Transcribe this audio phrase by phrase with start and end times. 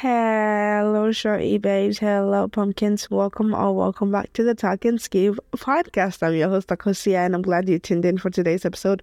[0.00, 1.96] Hello, shorty babes.
[1.96, 3.10] Hello, pumpkins.
[3.10, 6.22] Welcome or welcome back to the Talking Skive podcast.
[6.22, 9.02] I'm your host, Akosia, and I'm glad you tuned in for today's episode.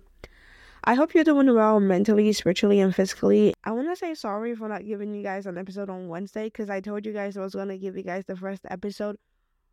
[0.84, 3.56] I hope you're doing well mentally, spiritually, and physically.
[3.64, 6.70] I want to say sorry for not giving you guys an episode on Wednesday because
[6.70, 9.18] I told you guys I was going to give you guys the first episode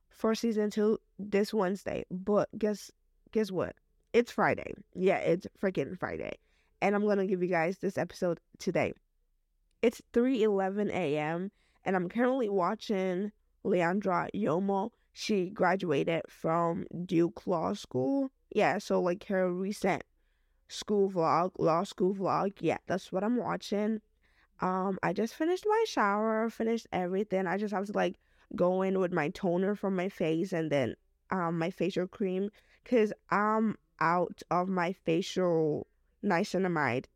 [0.09, 2.07] for season two this Wednesday.
[2.11, 2.91] But guess
[3.30, 3.77] guess what?
[4.14, 4.73] It's Friday.
[4.95, 6.39] Yeah, it's freaking Friday.
[6.80, 8.95] And I'm going to give you guys this episode today.
[9.82, 11.52] It's 3:11 a.m.
[11.84, 13.32] and I'm currently watching
[13.64, 14.90] Leandra Yomo.
[15.12, 18.30] She graduated from Duke Law School.
[18.50, 20.04] Yeah, so like her recent
[20.68, 22.52] school vlog, law school vlog.
[22.61, 24.02] Yeah, that's what I'm watching.
[24.61, 27.46] Um, I just finished my shower, finished everything.
[27.46, 28.16] I just have to like
[28.54, 30.94] go in with my toner from my face and then
[31.30, 32.50] um my facial cream
[32.83, 35.86] because I'm out of my facial
[36.24, 37.06] niacinamide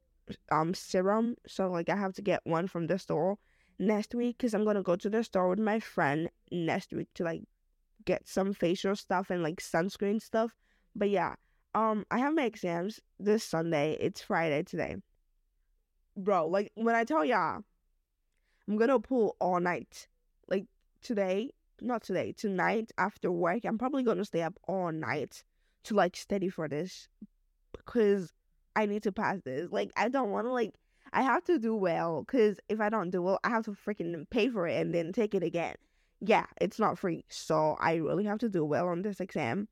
[0.51, 3.38] um serum, so like I have to get one from the store
[3.78, 7.25] next week because I'm gonna go to the store with my friend next week to
[7.25, 7.42] like
[8.05, 10.55] get some facial stuff and like sunscreen stuff.
[10.95, 11.34] But yeah,
[11.75, 13.97] um, I have my exams this Sunday.
[14.00, 14.97] It's Friday today,
[16.17, 16.47] bro.
[16.47, 17.62] Like when I tell y'all,
[18.69, 20.08] I'm gonna pull all night.
[20.48, 20.67] Like
[21.02, 25.42] today, not today, tonight after work, I'm probably gonna stay up all night
[25.84, 27.08] to like study for this
[27.72, 28.33] because
[28.77, 29.70] I need to pass this.
[29.70, 30.75] Like, I don't want to, like,
[31.12, 34.28] I have to do well because if I don't do well, I have to freaking
[34.30, 35.77] pay for it and then take it again.
[36.20, 37.25] Yeah, it's not free.
[37.28, 39.69] So I really have to do well on this exam.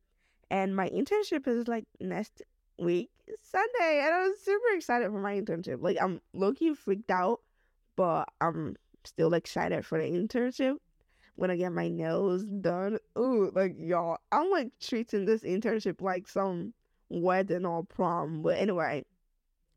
[0.50, 2.42] And my internship is like next
[2.78, 4.03] week, Sunday.
[4.05, 5.83] And I'm super excited for my internship.
[5.83, 7.41] Like, I'm looking freaked out,
[7.97, 10.77] but I'm still excited for the internship.
[11.34, 16.28] When I get my nails done, ooh, like y'all, I'm like treating this internship like
[16.28, 16.75] some
[17.12, 18.42] wedding or prom.
[18.42, 19.05] But anyway,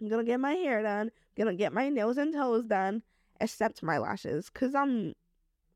[0.02, 3.04] I'm gonna get my hair done, gonna get my nails and toes done,
[3.40, 4.50] except my lashes.
[4.50, 5.14] Cause I'm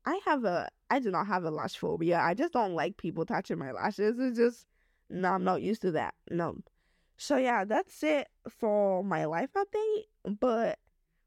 [0.04, 2.18] I have a I do not have a lash phobia.
[2.18, 4.18] I just don't like people touching my lashes.
[4.18, 4.66] It's just
[5.08, 6.14] no, I'm not used to that.
[6.30, 6.56] No.
[7.16, 10.36] So yeah, that's it for my life update.
[10.38, 10.78] But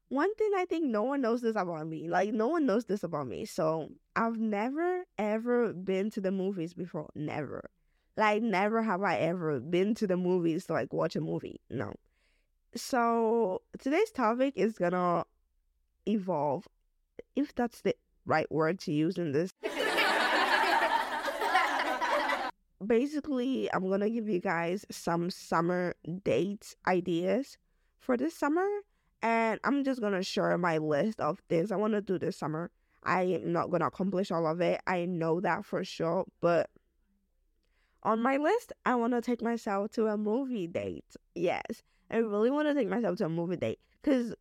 [0.08, 2.08] one thing I think no one knows this about me.
[2.08, 3.44] Like no one knows this about me.
[3.44, 7.10] So I've never ever been to the movies before.
[7.14, 7.70] Never.
[8.16, 11.60] Like, never have I ever been to the movies to like watch a movie.
[11.68, 11.92] No.
[12.76, 15.24] So, today's topic is gonna
[16.06, 16.68] evolve,
[17.36, 17.94] if that's the
[18.26, 19.52] right word to use in this.
[22.86, 27.56] Basically, I'm gonna give you guys some summer date ideas
[27.98, 28.66] for this summer,
[29.22, 32.70] and I'm just gonna share my list of things I wanna do this summer.
[33.02, 36.70] I am not gonna accomplish all of it, I know that for sure, but
[38.04, 41.04] on my list, I want to take myself to a movie date.
[41.34, 44.34] Yes, I really want to take myself to a movie date because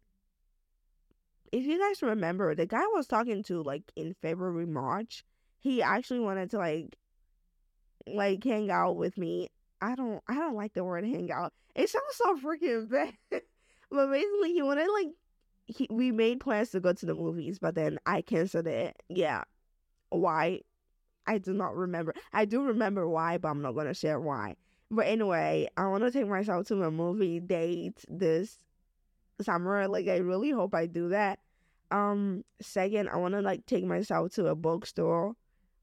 [1.52, 5.24] if you guys remember, the guy I was talking to like in February, March,
[5.60, 6.98] he actually wanted to like
[8.08, 9.50] like hang out with me.
[9.82, 11.54] I don't I don't like the word hang out.
[11.76, 13.14] It sounds so freaking bad.
[13.30, 15.14] but basically he wanted like
[15.66, 18.96] he, we made plans to go to the movies, but then I canceled it.
[19.08, 19.44] Yeah.
[20.10, 20.62] Why?
[21.26, 22.14] I do not remember.
[22.32, 24.56] I do remember why, but I'm not gonna share why.
[24.92, 28.60] But anyway, I want to take myself to a movie date this
[29.42, 29.88] summer.
[29.88, 31.40] Like I really hope I do that.
[31.92, 35.36] Um, second, I want to like take myself to a bookstore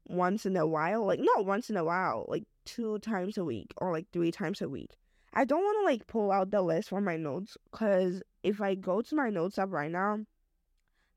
[0.07, 1.05] once in a while.
[1.05, 4.61] Like not once in a while, like two times a week or like three times
[4.61, 4.91] a week.
[5.33, 8.75] I don't want to like pull out the list from my notes because if I
[8.75, 10.19] go to my notes app right now,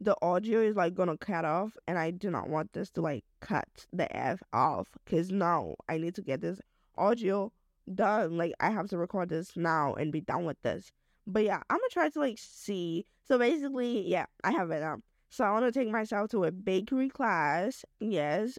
[0.01, 3.25] the audio is like gonna cut off and I do not want this to like
[3.41, 6.61] cut the F off because now I need to get this
[6.97, 7.53] audio
[7.93, 8.37] done.
[8.37, 10.91] Like I have to record this now and be done with this.
[11.27, 13.07] But yeah, I'm gonna try to like see.
[13.27, 14.99] So basically, yeah, I have it now.
[15.31, 17.85] So I want to take myself to a bakery class.
[17.99, 18.59] Yes,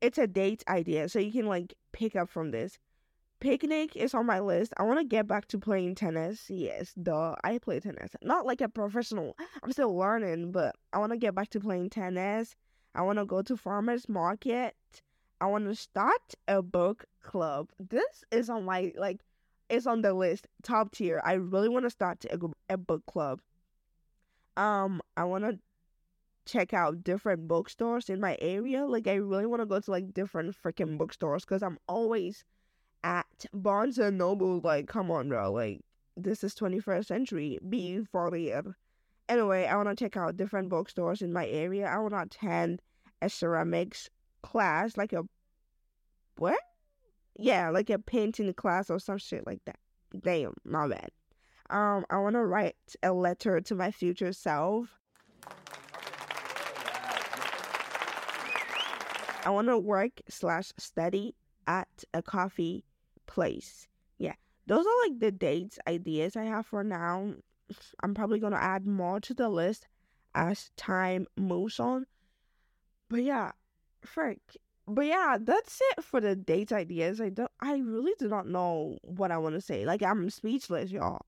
[0.00, 2.78] it's a date idea, so you can like pick up from this.
[3.42, 4.72] Picnic is on my list.
[4.76, 6.48] I want to get back to playing tennis.
[6.48, 7.34] Yes, duh.
[7.42, 8.12] I play tennis.
[8.22, 9.36] Not like a professional.
[9.64, 12.54] I'm still learning, but I want to get back to playing tennis.
[12.94, 14.76] I want to go to farmers market.
[15.40, 17.70] I want to start a book club.
[17.80, 19.24] This is on my like
[19.68, 21.20] it's on the list, top tier.
[21.24, 22.38] I really want to start a,
[22.68, 23.40] a book club.
[24.56, 25.58] Um, I want to
[26.46, 28.86] check out different bookstores in my area.
[28.86, 32.44] Like I really want to go to like different freaking bookstores cuz I'm always
[33.04, 34.60] at Barnes and Noble.
[34.60, 35.52] Like, come on, bro.
[35.52, 35.80] Like,
[36.16, 37.58] this is 21st century.
[37.68, 38.64] Be for it.
[39.28, 41.86] Anyway, I want to check out different bookstores in my area.
[41.86, 42.82] I want to attend
[43.20, 44.10] a ceramics
[44.42, 45.22] class, like a
[46.36, 46.58] what?
[47.38, 49.78] Yeah, like a painting class or some shit like that.
[50.20, 51.10] Damn, my bad.
[51.70, 54.88] Um, I want to write a letter to my future self.
[59.44, 61.34] I want to work slash study
[61.66, 62.84] at a coffee
[63.32, 63.88] place.
[64.18, 64.34] Yeah,
[64.66, 67.34] those are like the dates ideas I have for now.
[68.02, 69.86] I'm probably gonna add more to the list
[70.34, 72.06] as time moves on.
[73.08, 73.52] But yeah,
[74.04, 74.40] frick.
[74.86, 77.20] But yeah, that's it for the date ideas.
[77.20, 79.86] I don't I really do not know what I want to say.
[79.86, 81.24] Like I'm speechless, y'all.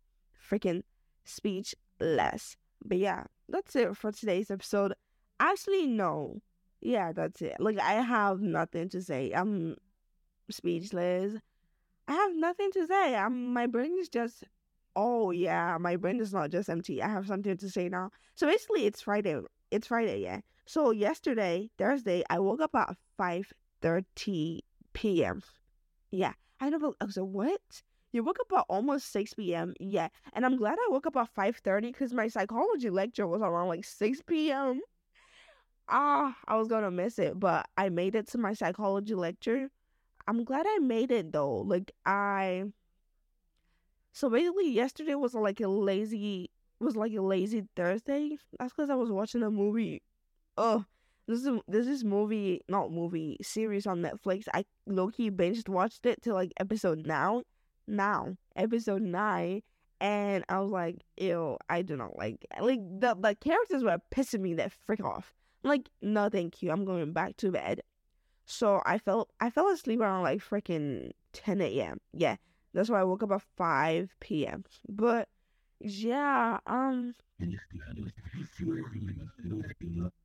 [0.51, 0.83] Freaking
[1.25, 2.57] speechless.
[2.85, 4.95] But yeah, that's it for today's episode.
[5.41, 6.41] Actually, no.
[6.81, 7.57] Yeah, that's it.
[7.59, 9.33] Like I have nothing to say.
[9.33, 9.77] I'm
[10.51, 11.41] speechless.
[12.09, 13.15] I have nothing to say.
[13.15, 14.45] I'm my brain is just
[14.97, 17.03] oh yeah, my brain is not just empty.
[17.03, 18.11] I have something to say now.
[18.35, 19.41] So basically it's Friday.
[19.71, 20.41] It's Friday, yeah.
[20.67, 23.53] So yesterday, Thursday, I woke up at five
[23.83, 24.65] thirty
[24.95, 25.43] PM.
[26.11, 26.33] Yeah.
[26.61, 27.83] I know I was like, what?
[28.13, 29.75] You woke up at almost 6 p.m.
[29.81, 30.09] Yeah.
[30.33, 33.85] And I'm glad I woke up at 5.30 because my psychology lecture was around like
[33.85, 34.81] 6 p.m.
[35.89, 39.71] Ah, I was gonna miss it, but I made it to my psychology lecture.
[40.27, 41.57] I'm glad I made it though.
[41.59, 42.65] Like I
[44.13, 46.51] so basically yesterday was like a lazy
[46.81, 48.37] was like a lazy Thursday.
[48.59, 50.03] That's because I was watching a movie.
[50.57, 50.85] Oh,
[51.27, 54.45] this is this is movie not movie series on Netflix.
[54.53, 57.43] I low key binged watched it to like episode now
[57.87, 59.63] now episode nine,
[60.01, 64.41] and I was like, ew, I do not like like the the characters were pissing
[64.41, 65.35] me that frick off.
[65.63, 66.71] Like, no, thank you.
[66.71, 67.81] I'm going back to bed.
[68.47, 72.01] So I felt I fell asleep around like freaking 10 a.m.
[72.13, 72.37] Yeah,
[72.73, 74.65] that's why I woke up at 5 p.m.
[74.89, 75.29] But
[75.81, 77.15] yeah, um.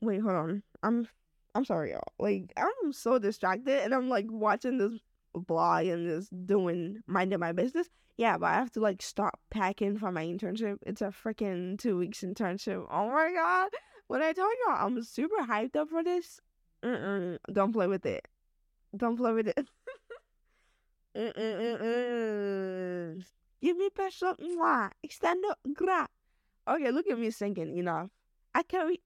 [0.02, 0.64] Wait, hold on.
[0.84, 1.08] I'm
[1.56, 2.14] I'm sorry, y'all.
[2.20, 5.00] Like I'm so distracted, and I'm like watching this
[5.34, 7.90] blog and just doing minding my business.
[8.18, 10.78] Yeah, but I have to like stop packing for my internship.
[10.86, 12.86] It's a freaking two weeks internship.
[12.92, 13.70] Oh my god!
[14.08, 16.40] When I tell y'all I'm super hyped up for this,
[16.84, 18.28] Mm-mm, don't play with it.
[18.96, 19.68] Don't play with it.
[23.62, 24.36] Give me pressure.
[24.42, 24.92] Mwah.
[25.10, 25.60] Stand up.
[25.74, 26.08] Gra.
[26.68, 27.78] Okay, look at me singing.
[27.78, 28.10] Enough.
[28.56, 29.02] I carry.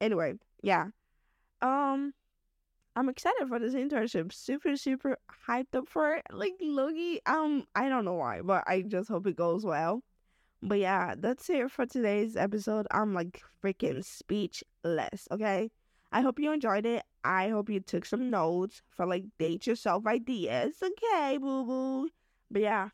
[0.00, 0.86] Anyway, yeah.
[1.60, 2.14] Um,
[2.94, 4.32] I'm excited for this internship.
[4.32, 5.18] Super, super
[5.48, 6.22] hyped up for it.
[6.30, 7.20] Like low key.
[7.26, 10.02] Um, I don't know why, but I just hope it goes well.
[10.62, 12.86] But yeah, that's it for today's episode.
[12.90, 15.28] I'm like freaking speechless.
[15.30, 15.70] Okay.
[16.10, 17.04] I hope you enjoyed it.
[17.24, 20.76] I hope you took some notes for like date yourself ideas.
[20.82, 22.08] Okay, boo boo.
[22.50, 22.88] But yeah.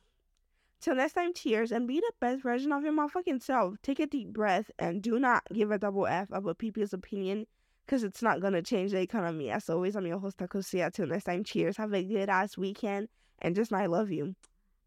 [0.81, 3.77] Till next time, cheers and be the best version of your motherfucking self.
[3.83, 7.47] Take a deep breath and do not give a double F about people's opinion
[7.87, 9.51] because it's not going to change the economy.
[9.51, 10.93] As always, I'm your host, Akosia.
[10.93, 11.77] Till next time, cheers.
[11.79, 13.09] Have a good ass weekend.
[13.41, 14.35] And just, I love you.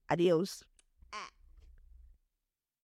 [0.09, 0.63] Adios.